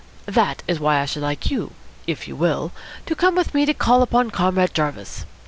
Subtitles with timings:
[0.25, 1.73] That is why I should like you,
[2.07, 2.71] if you will,
[3.05, 5.27] to come with me to call upon Comrade Jarvis.